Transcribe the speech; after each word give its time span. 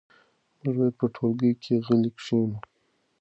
موږ 0.61 0.75
باید 0.79 0.95
په 0.99 1.05
ټولګي 1.15 1.51
کې 1.63 1.73
غلي 1.85 2.11
کښېنو. 2.17 2.57